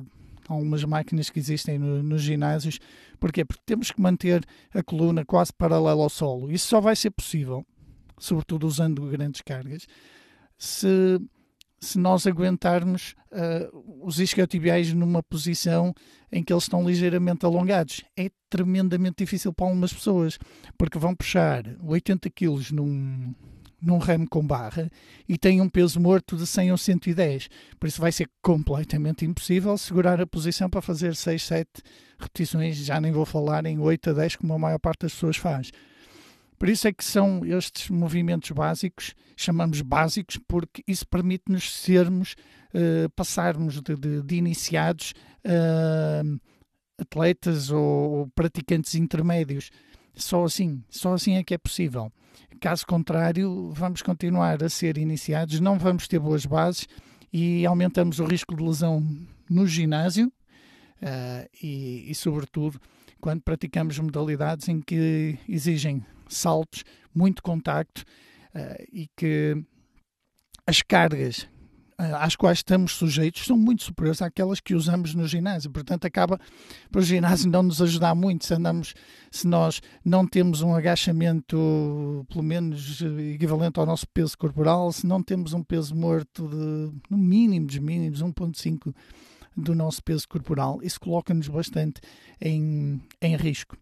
algumas 0.49 0.85
máquinas 0.85 1.31
que 1.31 1.39
existem 1.39 1.79
no, 1.79 2.03
nos 2.03 2.23
ginásios. 2.23 2.79
Porquê? 3.19 3.45
Porque 3.45 3.63
temos 3.65 3.91
que 3.91 4.01
manter 4.01 4.45
a 4.75 4.83
coluna 4.83 5.25
quase 5.25 5.53
paralela 5.53 6.03
ao 6.03 6.09
solo. 6.09 6.51
Isso 6.51 6.67
só 6.67 6.81
vai 6.81 6.97
ser 6.97 7.11
possível, 7.11 7.65
sobretudo 8.19 8.67
usando 8.67 9.07
grandes 9.07 9.43
cargas, 9.43 9.87
se 10.59 11.21
se 11.81 11.99
nós 11.99 12.27
aguentarmos 12.27 13.15
uh, 13.33 14.05
os 14.07 14.21
isquiotibiais 14.21 14.93
numa 14.93 15.23
posição 15.23 15.95
em 16.31 16.43
que 16.43 16.53
eles 16.53 16.65
estão 16.65 16.87
ligeiramente 16.87 17.45
alongados. 17.47 18.05
É 18.17 18.31
tremendamente 18.51 19.25
difícil 19.25 19.53
para 19.53 19.67
algumas 19.67 19.93
pessoas, 19.93 20.39
porque 20.77 20.99
vão 20.99 21.15
puxar 21.15 21.65
80 21.83 22.29
kg 22.31 22.73
num, 22.73 23.35
num 23.81 23.99
remo 23.99 24.29
com 24.29 24.47
barra 24.47 24.91
e 25.27 25.39
têm 25.39 25.61
um 25.61 25.69
peso 25.69 25.99
morto 25.99 26.37
de 26.37 26.47
100 26.47 26.73
ou 26.73 26.79
110. 26.79 27.49
Por 27.79 27.87
isso 27.87 28.01
vai 28.01 28.13
ser 28.13 28.29
completamente 28.43 29.25
impossível 29.25 29.79
segurar 29.79 30.21
a 30.21 30.27
posição 30.27 30.69
para 30.69 30.83
fazer 30.83 31.17
6, 31.17 31.43
7 31.43 31.71
repetições. 32.19 32.77
Já 32.77 33.01
nem 33.01 33.11
vou 33.11 33.25
falar 33.25 33.65
em 33.65 33.79
8 33.79 34.11
a 34.11 34.13
10, 34.13 34.37
como 34.37 34.53
a 34.53 34.59
maior 34.59 34.79
parte 34.79 35.03
das 35.03 35.13
pessoas 35.13 35.39
faz. 35.39 35.71
Por 36.61 36.69
isso 36.69 36.87
é 36.87 36.93
que 36.93 37.03
são 37.03 37.43
estes 37.47 37.89
movimentos 37.89 38.51
básicos, 38.51 39.15
chamamos 39.35 39.81
básicos, 39.81 40.39
porque 40.47 40.85
isso 40.87 41.09
permite-nos 41.09 41.75
sermos, 41.75 42.37
uh, 42.75 43.09
passarmos 43.17 43.81
de, 43.81 43.97
de, 43.97 44.23
de 44.23 44.37
iniciados 44.37 45.15
a 45.43 46.23
uh, 46.23 46.41
atletas 47.01 47.71
ou, 47.71 47.81
ou 47.81 48.29
praticantes 48.35 48.95
intermédios. 48.95 49.71
Só 50.15 50.45
assim, 50.45 50.85
só 50.91 51.15
assim 51.15 51.37
é 51.37 51.43
que 51.43 51.55
é 51.55 51.59
possível. 51.59 52.13
Caso 52.61 52.87
contrário, 52.87 53.71
vamos 53.73 54.03
continuar 54.03 54.63
a 54.63 54.69
ser 54.69 54.99
iniciados, 54.99 55.61
não 55.61 55.79
vamos 55.79 56.07
ter 56.07 56.19
boas 56.19 56.45
bases 56.45 56.87
e 57.33 57.65
aumentamos 57.65 58.21
o 58.21 58.27
risco 58.27 58.55
de 58.55 58.63
lesão 58.63 59.03
no 59.49 59.67
ginásio 59.67 60.27
uh, 60.27 61.49
e, 61.63 62.11
e, 62.11 62.15
sobretudo, 62.15 62.79
quando 63.21 63.43
praticamos 63.43 63.99
modalidades 63.99 64.69
em 64.69 64.81
que 64.81 65.39
exigem 65.49 66.05
saltos, 66.29 66.85
muito 67.15 67.43
contacto 67.43 68.03
uh, 68.55 68.85
e 68.93 69.09
que 69.17 69.63
as 70.67 70.83
cargas 70.83 71.49
uh, 72.01 72.17
às 72.21 72.37
quais 72.37 72.59
estamos 72.59 72.93
sujeitos 72.93 73.45
são 73.45 73.57
muito 73.57 73.83
superiores 73.83 74.23
àquelas 74.23 74.61
que 74.61 74.75
usamos 74.75 75.15
no 75.15 75.27
ginásio. 75.27 75.71
Portanto, 75.71 76.05
acaba 76.05 76.39
para 76.91 77.01
o 77.01 77.03
ginásio 77.03 77.51
não 77.51 77.63
nos 77.63 77.83
ajudar 77.83 78.15
muito 78.15 78.47
se 78.47 78.55
andamos, 78.55 78.95
se 79.31 79.47
nós 79.47 79.81
não 80.05 80.27
temos 80.27 80.63
um 80.63 80.75
agachamento 80.75 82.25
pelo 82.29 82.45
menos 82.45 83.03
equivalente 83.35 83.79
ao 83.79 83.87
nosso 83.87 84.07
peso 84.09 84.39
corporal, 84.39 84.93
se 84.93 85.07
não 85.07 85.23
temos 85.23 85.53
um 85.53 85.63
peso 85.63 85.95
morto 85.95 86.49
de 86.49 86.93
no 87.11 87.19
mínimo 87.19 87.67
dos 87.67 87.79
mínimos 87.79 88.23
1.5 88.23 88.95
do 89.57 89.75
nosso 89.75 90.03
peso 90.03 90.29
corporal, 90.29 90.81
isso 90.83 91.01
coloca-nos 91.01 91.49
bastante 91.49 92.01
em, 92.41 93.01
em 93.21 93.37
risco. 93.37 93.77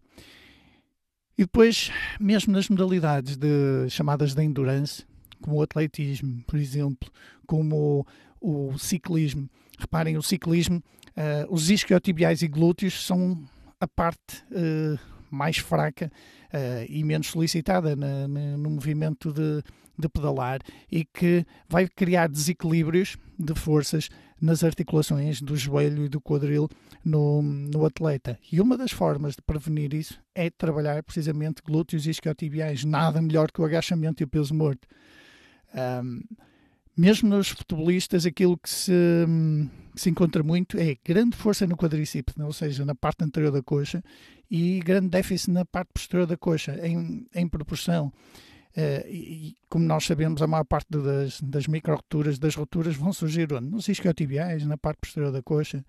E 1.37 1.43
depois, 1.43 1.89
mesmo 2.19 2.51
nas 2.51 2.67
modalidades 2.67 3.37
de, 3.37 3.89
chamadas 3.89 4.33
de 4.33 4.43
endurance, 4.43 5.05
como 5.41 5.57
o 5.57 5.61
atletismo, 5.61 6.43
por 6.45 6.59
exemplo, 6.59 7.09
como 7.47 8.05
o, 8.41 8.71
o 8.71 8.77
ciclismo. 8.77 9.49
Reparem, 9.79 10.17
o 10.17 10.21
ciclismo, 10.21 10.83
uh, 11.09 11.53
os 11.53 11.69
isquiotibiais 11.69 12.41
e 12.41 12.47
glúteos 12.47 13.05
são 13.05 13.41
a 13.79 13.87
parte 13.87 14.43
uh, 14.51 14.99
mais 15.31 15.57
fraca 15.57 16.11
uh, 16.53 16.85
e 16.89 17.03
menos 17.03 17.27
solicitada 17.27 17.95
na, 17.95 18.27
na, 18.27 18.57
no 18.57 18.69
movimento 18.69 19.31
de, 19.31 19.63
de 19.97 20.09
pedalar 20.09 20.59
e 20.91 21.05
que 21.05 21.45
vai 21.69 21.87
criar 21.87 22.27
desequilíbrios 22.27 23.15
de 23.37 23.55
forças 23.55 24.09
nas 24.41 24.63
articulações 24.63 25.41
do 25.41 25.55
joelho 25.55 26.05
e 26.05 26.09
do 26.09 26.21
quadril 26.21 26.69
no, 27.03 27.41
no 27.41 27.85
atleta. 27.85 28.39
E 28.51 28.61
uma 28.61 28.77
das 28.77 28.91
formas 28.91 29.35
de 29.35 29.41
prevenir 29.41 29.93
isso 29.93 30.19
é 30.33 30.49
trabalhar 30.49 31.03
precisamente 31.03 31.61
glúteos 31.63 32.05
e 32.05 32.11
isquiotibiais. 32.11 32.83
Nada 32.85 33.21
melhor 33.21 33.51
que 33.51 33.61
o 33.61 33.65
agachamento 33.65 34.23
e 34.23 34.25
o 34.25 34.27
peso 34.27 34.53
morto. 34.53 34.87
Um, 36.03 36.21
mesmo 36.97 37.29
nos 37.29 37.47
futebolistas, 37.47 38.25
aquilo 38.25 38.57
que 38.57 38.69
se, 38.69 38.91
que 39.95 40.01
se 40.01 40.09
encontra 40.09 40.43
muito 40.43 40.77
é 40.77 40.97
grande 41.03 41.37
força 41.37 41.65
no 41.65 41.77
quadríceps, 41.77 42.35
ou 42.37 42.51
seja, 42.51 42.83
na 42.83 42.93
parte 42.93 43.23
anterior 43.23 43.51
da 43.51 43.63
coxa, 43.63 44.03
e 44.51 44.79
grande 44.79 45.07
déficit 45.07 45.51
na 45.51 45.63
parte 45.63 45.91
posterior 45.93 46.27
da 46.27 46.35
coxa, 46.35 46.77
em, 46.85 47.25
em 47.33 47.47
proporção. 47.47 48.11
Uh, 48.79 49.05
e, 49.09 49.57
como 49.67 49.83
nós 49.83 50.05
sabemos, 50.05 50.41
a 50.41 50.47
maior 50.47 50.63
parte 50.63 50.87
das, 50.89 51.41
das 51.41 51.67
micro-roturas, 51.67 52.39
das 52.39 52.55
roturas, 52.55 52.95
vão 52.95 53.11
surgir 53.11 53.51
onde? 53.51 53.69
Nos 53.69 53.89
isquiotibiais, 53.89 54.65
na 54.65 54.77
parte 54.77 54.99
posterior 54.99 55.33
da 55.33 55.43
coxa. 55.43 55.83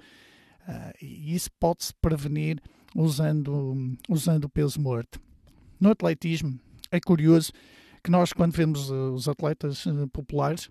Uh, 0.67 0.93
e 1.01 1.33
isso 1.33 1.51
pode-se 1.61 1.95
prevenir 1.95 2.61
usando, 2.97 3.97
usando 4.09 4.45
o 4.47 4.49
peso 4.49 4.81
morto. 4.81 5.21
No 5.79 5.91
atletismo, 5.91 6.59
é 6.91 6.99
curioso 6.99 7.53
que 8.03 8.11
nós, 8.11 8.33
quando 8.33 8.57
vemos 8.57 8.91
uh, 8.91 9.13
os 9.13 9.29
atletas 9.29 9.85
populares, 10.13 10.69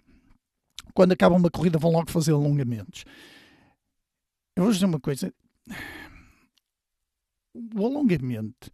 quando 0.94 1.14
acabam 1.14 1.40
uma 1.40 1.50
corrida, 1.50 1.80
vão 1.80 1.92
logo 1.92 2.12
fazer 2.12 2.34
alongamentos. 2.34 3.06
Eu 4.58 4.64
vou 4.64 4.74
dizer 4.74 4.86
uma 4.86 5.00
coisa: 5.00 5.34
o 7.56 7.86
alongamento 7.86 8.70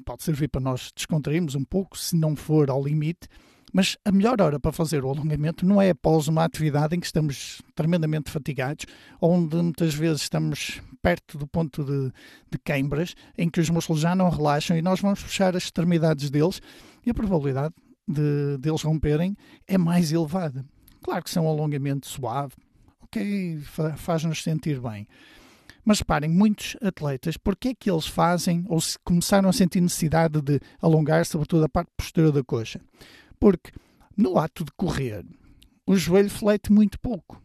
pode 0.00 0.22
servir 0.22 0.48
para 0.48 0.60
nós 0.60 0.90
descontrairmos 0.94 1.54
um 1.54 1.64
pouco, 1.64 1.98
se 1.98 2.16
não 2.16 2.34
for 2.34 2.70
ao 2.70 2.82
limite, 2.82 3.28
mas 3.72 3.96
a 4.04 4.10
melhor 4.10 4.40
hora 4.40 4.58
para 4.58 4.72
fazer 4.72 5.04
o 5.04 5.10
alongamento 5.10 5.64
não 5.64 5.80
é 5.80 5.90
após 5.90 6.26
uma 6.28 6.44
atividade 6.44 6.96
em 6.96 7.00
que 7.00 7.06
estamos 7.06 7.62
tremendamente 7.74 8.30
fatigados, 8.30 8.86
onde 9.20 9.56
muitas 9.56 9.94
vezes 9.94 10.22
estamos 10.22 10.80
perto 11.00 11.38
do 11.38 11.46
ponto 11.46 11.84
de, 11.84 12.12
de 12.50 12.58
queimbras, 12.64 13.14
em 13.38 13.48
que 13.48 13.60
os 13.60 13.70
músculos 13.70 14.02
já 14.02 14.14
não 14.14 14.28
relaxam 14.28 14.76
e 14.76 14.82
nós 14.82 15.00
vamos 15.00 15.22
puxar 15.22 15.56
as 15.56 15.64
extremidades 15.64 16.30
deles 16.30 16.60
e 17.06 17.10
a 17.10 17.14
probabilidade 17.14 17.74
de, 18.06 18.58
de 18.58 18.68
eles 18.68 18.82
romperem 18.82 19.36
é 19.66 19.78
mais 19.78 20.12
elevada. 20.12 20.64
Claro 21.02 21.22
que 21.22 21.30
são 21.30 21.46
um 21.46 21.48
alongamento 21.48 22.08
suave, 22.08 22.54
ok, 23.02 23.58
faz-nos 23.96 24.42
sentir 24.42 24.80
bem. 24.80 25.06
Mas 25.90 25.98
reparem, 25.98 26.30
muitos 26.30 26.76
atletas, 26.80 27.36
porque 27.36 27.70
é 27.70 27.74
que 27.74 27.90
eles 27.90 28.06
fazem 28.06 28.64
ou 28.68 28.80
se 28.80 28.96
começaram 29.02 29.48
a 29.48 29.52
sentir 29.52 29.80
necessidade 29.80 30.40
de 30.40 30.60
alongar, 30.80 31.26
sobretudo 31.26 31.64
a 31.64 31.68
parte 31.68 31.90
posterior 31.96 32.30
da 32.30 32.44
coxa? 32.44 32.80
Porque 33.40 33.72
no 34.16 34.38
ato 34.38 34.64
de 34.64 34.70
correr, 34.76 35.26
o 35.84 35.96
joelho 35.96 36.30
flete 36.30 36.70
muito 36.70 36.96
pouco 37.00 37.42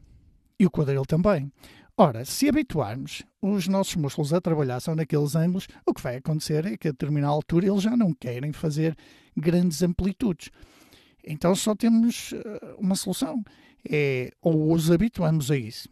e 0.60 0.66
o 0.68 0.70
quadril 0.70 1.08
também. 1.08 1.52
Ora, 1.98 2.24
se 2.24 2.48
habituarmos 2.48 3.24
os 3.42 3.68
nossos 3.68 3.96
músculos 3.96 4.32
a 4.32 4.40
trabalhar 4.40 4.80
só 4.80 4.94
naqueles 4.94 5.36
ângulos, 5.36 5.68
o 5.84 5.92
que 5.92 6.04
vai 6.04 6.18
acontecer 6.18 6.68
é 6.68 6.78
que 6.78 6.90
a 6.90 6.92
determinada 6.92 7.34
altura 7.34 7.66
eles 7.66 7.82
já 7.82 7.98
não 7.98 8.14
querem 8.14 8.54
fazer 8.54 8.96
grandes 9.36 9.82
amplitudes. 9.82 10.52
Então 11.26 11.56
só 11.56 11.74
temos 11.74 12.32
eh, 12.32 12.76
uma 12.78 12.94
solução. 12.94 13.44
É 13.90 14.30
ou 14.40 14.72
os 14.72 14.92
habituamos 14.92 15.50
a 15.50 15.58
isso. 15.58 15.90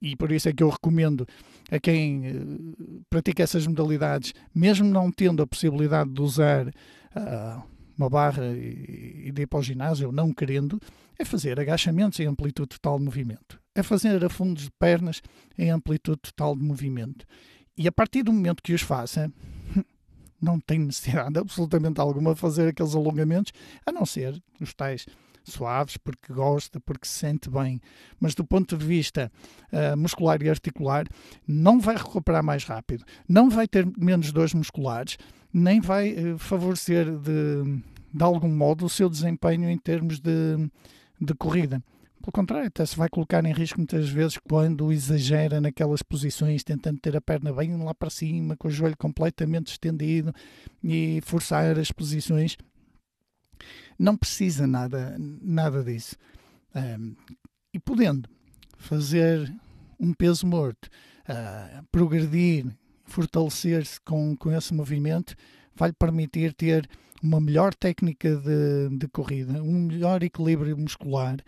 E 0.00 0.14
por 0.14 0.30
isso 0.30 0.48
é 0.48 0.52
que 0.52 0.62
eu 0.62 0.68
recomendo 0.68 1.26
a 1.70 1.78
quem 1.78 2.28
uh, 2.28 3.04
pratica 3.08 3.42
essas 3.42 3.66
modalidades, 3.66 4.32
mesmo 4.54 4.86
não 4.86 5.10
tendo 5.10 5.42
a 5.42 5.46
possibilidade 5.46 6.10
de 6.10 6.20
usar 6.20 6.68
uh, 6.68 7.62
uma 7.96 8.10
barra 8.10 8.46
e, 8.54 9.24
e 9.26 9.32
de 9.32 9.42
ir 9.42 9.46
para 9.46 9.58
o 9.58 9.62
ginásio, 9.62 10.12
não 10.12 10.32
querendo, 10.32 10.80
é 11.18 11.24
fazer 11.24 11.58
agachamentos 11.58 12.20
em 12.20 12.26
amplitude 12.26 12.68
total 12.68 12.98
de 12.98 13.04
movimento 13.04 13.58
é 13.76 13.82
fazer 13.82 14.24
afundos 14.24 14.64
de 14.64 14.70
pernas 14.78 15.22
em 15.56 15.70
amplitude 15.70 16.18
total 16.22 16.56
de 16.56 16.62
movimento. 16.62 17.26
E 17.76 17.86
a 17.86 17.92
partir 17.92 18.22
do 18.22 18.32
momento 18.32 18.62
que 18.62 18.72
os 18.72 18.80
faça, 18.80 19.30
não 20.40 20.58
tem 20.58 20.78
necessidade 20.78 21.36
absolutamente 21.38 22.00
alguma 22.00 22.34
de 22.34 22.40
fazer 22.40 22.68
aqueles 22.68 22.94
alongamentos, 22.94 23.52
a 23.84 23.92
não 23.92 24.06
ser 24.06 24.42
os 24.58 24.72
tais 24.72 25.06
suaves, 25.50 25.96
porque 25.96 26.32
gosta, 26.32 26.80
porque 26.80 27.06
se 27.06 27.14
sente 27.14 27.50
bem. 27.50 27.80
Mas 28.20 28.34
do 28.34 28.44
ponto 28.44 28.76
de 28.76 28.84
vista 28.84 29.30
uh, 29.72 29.96
muscular 29.96 30.42
e 30.42 30.48
articular, 30.48 31.06
não 31.46 31.80
vai 31.80 31.96
recuperar 31.96 32.42
mais 32.42 32.64
rápido, 32.64 33.04
não 33.28 33.48
vai 33.48 33.66
ter 33.66 33.86
menos 33.96 34.32
dores 34.32 34.54
musculares, 34.54 35.16
nem 35.52 35.80
vai 35.80 36.12
uh, 36.12 36.38
favorecer 36.38 37.06
de, 37.06 37.82
de 38.12 38.24
algum 38.24 38.48
modo 38.48 38.84
o 38.86 38.90
seu 38.90 39.08
desempenho 39.08 39.68
em 39.70 39.78
termos 39.78 40.18
de, 40.18 40.70
de 41.20 41.34
corrida. 41.34 41.82
Pelo 42.26 42.32
contrário, 42.32 42.66
até 42.66 42.84
se 42.84 42.96
vai 42.96 43.08
colocar 43.08 43.44
em 43.44 43.52
risco 43.52 43.78
muitas 43.78 44.08
vezes 44.08 44.36
quando 44.48 44.90
exagera 44.90 45.60
naquelas 45.60 46.02
posições, 46.02 46.64
tentando 46.64 46.98
ter 46.98 47.16
a 47.16 47.20
perna 47.20 47.52
bem 47.52 47.76
lá 47.76 47.94
para 47.94 48.10
cima, 48.10 48.56
com 48.56 48.66
o 48.66 48.70
joelho 48.70 48.96
completamente 48.96 49.68
estendido 49.68 50.34
e 50.82 51.20
forçar 51.22 51.78
as 51.78 51.92
posições. 51.92 52.56
Não 53.98 54.16
precisa 54.16 54.66
nada, 54.66 55.16
nada 55.18 55.82
disso. 55.82 56.16
Um, 56.74 57.14
e 57.72 57.78
podendo 57.78 58.28
fazer 58.76 59.52
um 59.98 60.12
peso 60.12 60.46
morto, 60.46 60.86
uh, 61.28 61.84
progredir, 61.90 62.66
fortalecer-se 63.04 64.00
com, 64.00 64.36
com 64.36 64.52
esse 64.52 64.74
movimento, 64.74 65.34
vai-lhe 65.74 65.94
permitir 65.94 66.52
ter 66.52 66.88
uma 67.22 67.40
melhor 67.40 67.74
técnica 67.74 68.36
de, 68.36 68.96
de 68.96 69.08
corrida, 69.08 69.62
um 69.62 69.86
melhor 69.86 70.22
equilíbrio 70.22 70.76
muscular 70.76 71.38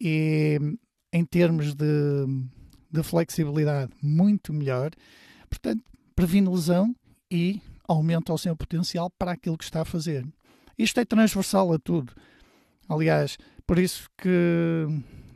e 0.00 0.58
em 1.12 1.24
termos 1.24 1.74
de, 1.74 2.26
de 2.90 3.02
flexibilidade 3.02 3.92
muito 4.00 4.52
melhor. 4.52 4.90
Portanto, 5.48 5.82
previne 6.14 6.48
lesão 6.48 6.94
e 7.30 7.60
aumenta 7.86 8.32
o 8.32 8.38
seu 8.38 8.54
potencial 8.56 9.10
para 9.10 9.32
aquilo 9.32 9.58
que 9.58 9.64
está 9.64 9.82
a 9.82 9.84
fazer. 9.84 10.24
Isto 10.82 11.00
é 11.00 11.04
transversal 11.04 11.72
a 11.72 11.78
tudo. 11.78 12.12
Aliás, 12.88 13.36
por 13.66 13.78
isso 13.78 14.08
que 14.16 14.86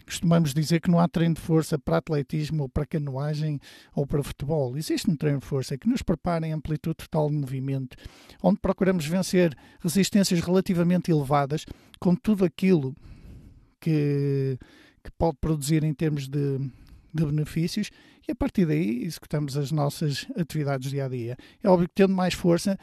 costumamos 0.06 0.54
dizer 0.54 0.80
que 0.80 0.90
não 0.90 0.98
há 0.98 1.06
treino 1.06 1.34
de 1.34 1.40
força 1.40 1.78
para 1.78 1.98
atletismo 1.98 2.64
ou 2.64 2.68
para 2.68 2.86
canoagem 2.86 3.60
ou 3.94 4.06
para 4.06 4.22
futebol. 4.22 4.76
Existe 4.76 5.10
um 5.10 5.16
treino 5.16 5.40
de 5.40 5.46
força 5.46 5.76
que 5.76 5.88
nos 5.88 6.02
prepara 6.02 6.46
em 6.46 6.52
amplitude 6.52 6.96
total 6.96 7.28
de 7.28 7.36
movimento, 7.36 7.96
onde 8.42 8.58
procuramos 8.58 9.06
vencer 9.06 9.54
resistências 9.80 10.40
relativamente 10.40 11.10
elevadas 11.10 11.66
com 12.00 12.14
tudo 12.14 12.44
aquilo 12.44 12.96
que, 13.78 14.58
que 15.02 15.10
pode 15.18 15.36
produzir 15.40 15.84
em 15.84 15.92
termos 15.92 16.26
de, 16.26 16.58
de 17.12 17.24
benefícios 17.24 17.90
e 18.26 18.32
a 18.32 18.34
partir 18.34 18.64
daí 18.64 19.04
executamos 19.04 19.58
as 19.58 19.70
nossas 19.70 20.26
atividades 20.36 20.90
dia 20.90 21.04
a 21.04 21.08
dia. 21.08 21.36
É 21.62 21.68
óbvio 21.68 21.86
que 21.86 21.94
tendo 21.94 22.14
mais 22.14 22.32
força, 22.32 22.78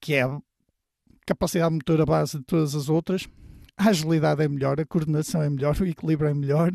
que 0.00 0.14
é 0.14 0.24
capacidade 1.26 1.74
motora 1.74 2.04
base 2.04 2.38
de 2.38 2.44
todas 2.44 2.74
as 2.74 2.88
outras, 2.88 3.28
a 3.76 3.88
agilidade 3.88 4.42
é 4.42 4.48
melhor, 4.48 4.78
a 4.80 4.84
coordenação 4.84 5.42
é 5.42 5.48
melhor, 5.48 5.74
o 5.80 5.86
equilíbrio 5.86 6.30
é 6.30 6.34
melhor, 6.34 6.72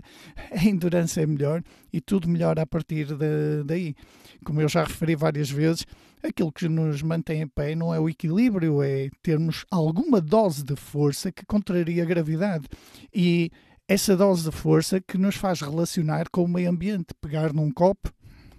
a 0.51 0.65
endurance 0.65 1.19
é 1.19 1.25
melhor 1.25 1.63
e 1.91 2.01
tudo 2.01 2.27
melhora 2.27 2.63
a 2.63 2.65
partir 2.65 3.05
de, 3.05 3.63
daí. 3.65 3.95
Como 4.43 4.62
eu 4.62 4.67
já 4.67 4.83
referi 4.83 5.15
várias 5.15 5.49
vezes, 5.49 5.86
aquilo 6.23 6.51
que 6.51 6.67
nos 6.67 7.01
mantém 7.01 7.41
em 7.41 7.47
pé 7.47 7.75
não 7.75 7.93
é 7.93 7.99
o 7.99 8.10
equilíbrio, 8.10 8.81
é 8.81 9.10
termos 9.21 9.65
alguma 9.71 10.21
dose 10.21 10.63
de 10.63 10.75
força 10.75 11.31
que 11.31 11.45
contraria 11.45 12.03
a 12.03 12.05
gravidade. 12.05 12.67
E 13.13 13.51
essa 13.88 14.15
dose 14.17 14.49
de 14.49 14.55
força 14.55 14.99
que 14.99 15.17
nos 15.17 15.36
faz 15.36 15.62
relacionar 15.62 16.29
com 16.29 16.43
o 16.43 16.47
meio 16.47 16.69
ambiente, 16.69 17.13
pegar 17.21 17.53
num 17.53 17.71
copo, 17.71 18.12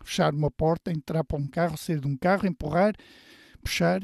fechar 0.03 0.33
uma 0.33 0.51
porta, 0.51 0.91
entrar 0.91 1.23
para 1.23 1.39
um 1.39 1.47
carro, 1.47 1.77
sair 1.77 2.01
de 2.01 2.07
um 2.07 2.17
carro, 2.17 2.47
empurrar, 2.47 2.95
puxar, 3.63 4.03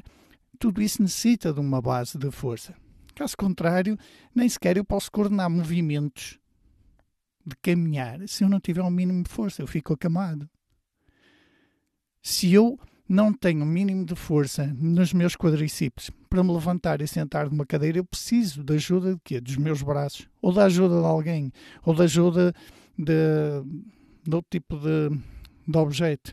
tudo 0.59 0.83
isso 0.83 1.03
necessita 1.03 1.53
de 1.53 1.61
uma 1.61 1.81
base 1.81 2.19
de 2.19 2.31
força. 2.31 2.75
Caso 3.15 3.37
contrário, 3.37 3.97
nem 4.35 4.49
sequer 4.49 4.77
eu 4.77 4.85
posso 4.85 5.11
coordenar 5.11 5.49
movimentos 5.49 6.39
de 7.47 7.55
caminhar 7.63 8.27
se 8.27 8.43
eu 8.43 8.49
não 8.49 8.59
tiver 8.59 8.83
um 8.83 8.91
mínimo 8.91 9.23
de 9.23 9.31
força, 9.31 9.63
eu 9.63 9.67
fico 9.67 9.93
acamado. 9.93 10.49
Se 12.23 12.53
eu 12.53 12.79
não 13.09 13.33
tenho 13.33 13.61
o 13.61 13.63
um 13.65 13.67
mínimo 13.67 14.05
de 14.05 14.15
força 14.15 14.67
nos 14.79 15.13
meus 15.13 15.37
quadríceps 15.37 16.11
para 16.29 16.43
me 16.43 16.53
levantar 16.53 17.03
e 17.03 17.07
sentar 17.07 17.51
numa 17.51 17.67
cadeira, 17.67 17.99
eu 17.99 18.05
preciso 18.05 18.65
da 18.65 18.75
ajuda 18.75 19.15
de 19.15 19.21
quê? 19.23 19.41
Dos 19.41 19.57
meus 19.57 19.83
braços, 19.83 20.29
ou 20.41 20.53
da 20.53 20.65
ajuda 20.65 21.01
de 21.01 21.07
alguém, 21.07 21.53
ou 21.85 21.95
da 21.95 22.05
ajuda 22.05 22.55
de, 22.99 23.13
de 24.27 24.35
outro 24.35 24.49
tipo 24.51 24.79
de, 24.79 25.11
de 25.69 25.79
objeto. 25.79 26.33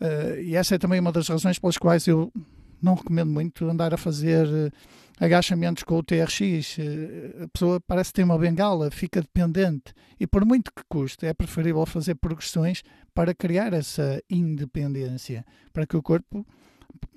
Uh, 0.00 0.40
e 0.40 0.54
essa 0.54 0.76
é 0.76 0.78
também 0.78 1.00
uma 1.00 1.10
das 1.10 1.28
razões 1.28 1.58
pelas 1.58 1.76
quais 1.76 2.06
eu 2.06 2.32
não 2.80 2.94
recomendo 2.94 3.30
muito 3.30 3.68
andar 3.68 3.94
a 3.94 3.96
fazer 3.96 4.46
uh, 4.46 4.72
agachamentos 5.18 5.82
com 5.82 5.98
o 5.98 6.02
TRX. 6.02 6.78
Uh, 6.78 7.44
a 7.44 7.48
pessoa 7.48 7.80
parece 7.80 8.12
ter 8.12 8.22
uma 8.22 8.38
bengala, 8.38 8.90
fica 8.90 9.20
dependente. 9.20 9.94
E 10.18 10.26
por 10.26 10.44
muito 10.44 10.72
que 10.74 10.82
custe, 10.88 11.26
é 11.26 11.34
preferível 11.34 11.84
fazer 11.86 12.14
progressões 12.16 12.82
para 13.14 13.34
criar 13.34 13.72
essa 13.72 14.22
independência, 14.30 15.44
para 15.72 15.86
que 15.86 15.96
o 15.96 16.02
corpo 16.02 16.46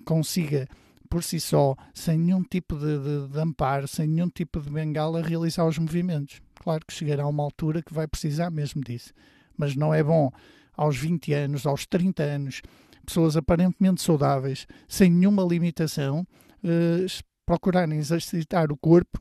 consiga 0.06 0.67
por 1.10 1.24
si 1.24 1.39
só, 1.39 1.76
sem 1.93 2.19
nenhum 2.19 2.43
tipo 2.43 2.78
de, 2.78 3.00
de, 3.00 3.28
de, 3.30 3.39
amparo, 3.39 3.88
sem 3.88 4.08
nenhum 4.08 4.30
tipo 4.30 4.62
de 4.62 4.69
bengala, 4.69 5.24
realizar 5.24 5.65
os 5.65 5.78
movimentos. 5.80 6.39
Claro 6.56 6.86
que 6.86 6.93
chegará 6.93 7.26
uma 7.28 7.43
altura 7.43 7.82
que 7.82 7.93
vai 7.93 8.08
precisar 8.08 8.52
mesmo 8.52 8.82
disso. 8.84 9.12
Mas 9.58 9.76
não 9.76 9.93
é 9.93 10.04
bom 10.04 10.32
aos 10.78 10.95
20 10.98 11.34
anos, 11.34 11.65
aos 11.65 11.86
30 11.86 12.24
anos, 12.24 12.62
pessoas 13.10 13.36
aparentemente 13.36 14.04
saudáveis, 14.04 14.67
sem 14.88 15.10
nenhuma 15.10 15.43
limitação, 15.43 16.26
eh, 16.63 17.06
procurarem 17.43 17.98
exercitar 17.98 18.72
o 18.72 18.78
corpo 18.78 19.19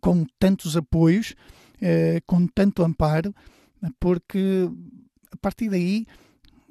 com 0.00 0.26
tantos 0.38 0.76
apoios, 0.76 1.36
eh, 1.80 2.20
com 2.26 2.44
tanto 2.48 2.82
amparo, 2.82 3.32
porque 4.00 4.68
a 5.30 5.36
partir 5.36 5.70
daí 5.70 6.06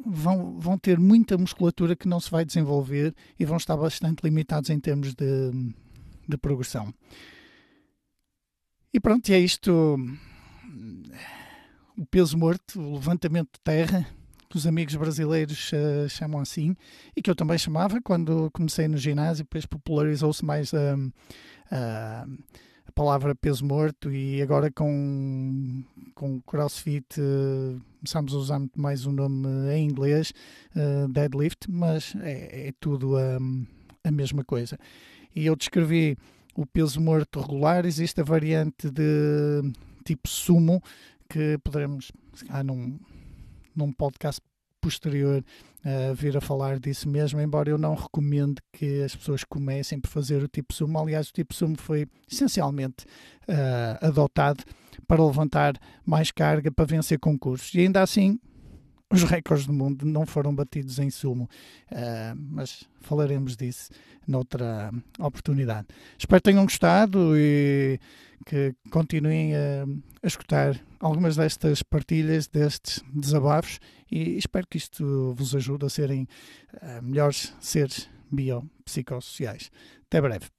vão, 0.06 0.60
vão 0.60 0.78
ter 0.78 1.00
muita 1.00 1.38
musculatura 1.38 1.96
que 1.96 2.10
não 2.10 2.20
se 2.20 2.30
vai 2.30 2.44
desenvolver 2.44 3.16
e 3.40 3.46
vão 3.46 3.56
estar 3.56 3.78
bastante 3.78 4.22
limitados 4.22 4.70
em 4.70 4.80
termos 4.80 5.16
de, 5.16 5.52
de 6.28 6.38
progressão. 6.38 6.94
E 8.94 9.00
pronto, 9.00 9.30
é 9.30 9.40
isto. 9.40 9.98
O 11.98 12.06
peso 12.06 12.38
morto, 12.38 12.82
o 12.82 12.96
levantamento 12.96 13.54
de 13.54 13.62
terra, 13.64 14.06
que 14.56 14.58
os 14.58 14.65
amigos 14.65 14.96
brasileiros 14.96 15.70
uh, 15.74 16.08
chamam 16.08 16.39
assim, 16.39 16.78
e 17.13 17.22
que 17.22 17.30
eu 17.30 17.36
também 17.36 17.58
chamava 17.58 18.00
quando 18.02 18.50
comecei 18.52 18.88
no 18.88 18.98
ginásio, 18.98 19.44
depois 19.44 19.65
popularizou-se 19.65 20.44
mais 20.46 20.74
a. 20.74 20.96
Uh, 20.96 21.12
uh, 21.76 22.65
palavra 22.94 23.36
peso 23.36 23.65
morto 23.65 24.10
e 24.10 24.41
agora 24.41 24.72
com, 24.72 25.84
com 26.13 26.39
CrossFit 26.44 27.20
uh, 27.20 27.82
a 28.13 28.36
usar 28.38 28.58
muito 28.58 28.80
mais 28.80 29.06
o 29.06 29.12
nome 29.12 29.50
em 29.74 29.89
inglês, 29.89 30.32
uh, 30.74 31.06
deadlift, 31.10 31.70
mas 31.70 32.15
é, 32.22 32.70
é 32.70 32.74
tudo 32.80 33.18
a, 33.18 33.38
a 34.06 34.12
mesma 34.12 34.46
coisa. 34.46 34.80
E 35.36 35.46
eu 35.46 35.58
descrevi 35.58 36.18
o 36.56 36.65
peso 36.65 37.02
morto 37.02 37.41
regular, 37.41 37.86
existe 37.86 38.22
a 38.22 38.24
variante 38.24 38.89
de 38.89 39.74
tipo 40.06 40.30
sumo, 40.30 40.82
que 41.30 41.58
poderemos, 41.62 42.13
ah, 42.48 42.63
num, 42.63 42.98
num 43.76 43.92
podcast 43.92 44.42
posterior 44.86 45.44
uh, 45.84 46.14
vir 46.14 46.38
a 46.38 46.42
falar 46.42 46.80
disso 46.80 47.10
mesmo, 47.10 47.42
embora 47.42 47.70
eu 47.72 47.78
não 47.78 47.96
recomende 47.96 48.62
que 48.72 49.02
as 49.02 49.16
pessoas 49.16 49.44
comecem 49.44 50.00
por 50.00 50.10
fazer 50.10 50.44
o 50.44 50.48
tipo 50.48 50.74
sumo. 50.74 51.00
Aliás, 51.00 51.30
o 51.30 51.34
tipo 51.34 51.56
sumo 51.56 51.76
foi 51.76 52.08
essencialmente 52.32 53.06
uh, 53.50 54.06
adotado 54.06 54.64
para 55.08 55.26
levantar 55.26 55.74
mais 56.06 56.30
carga 56.30 56.72
para 56.72 56.86
vencer 56.86 57.18
concursos. 57.20 57.74
E 57.74 57.80
ainda 57.80 58.04
assim, 58.04 58.40
os 59.12 59.24
recordes 59.24 59.66
do 59.66 59.74
mundo 59.74 60.06
não 60.06 60.26
foram 60.26 60.54
batidos 60.54 61.00
em 61.00 61.10
sumo, 61.10 61.50
uh, 61.92 62.36
mas 62.38 62.84
falaremos 63.02 63.56
disso 63.56 63.90
noutra 64.28 64.92
oportunidade. 65.20 65.88
Espero 66.18 66.42
que 66.42 66.52
tenham 66.52 66.64
gostado 66.64 67.34
e 67.36 68.00
que 68.46 68.76
continuem 68.92 69.56
a, 69.56 69.86
a 70.24 70.28
escutar 70.28 70.80
algumas 71.00 71.36
destas 71.36 71.82
partilhas, 71.82 72.48
destes 72.48 73.04
desabafos 73.12 73.80
e 74.12 74.38
espero 74.38 74.68
que 74.68 74.78
isto 74.78 75.34
vos 75.36 75.56
ajude 75.56 75.86
a 75.86 75.90
serem 75.90 76.28
uh, 76.76 77.02
melhores 77.02 77.54
seres 77.60 78.10
biopsicossociais. 78.32 79.72
Até 80.08 80.22
breve. 80.22 80.55